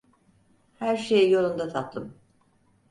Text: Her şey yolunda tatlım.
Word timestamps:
Her 0.79 0.97
şey 0.97 1.29
yolunda 1.31 1.67
tatlım. 1.69 2.13